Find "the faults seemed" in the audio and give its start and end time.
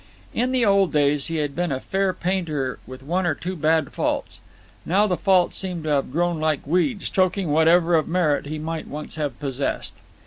5.05-5.83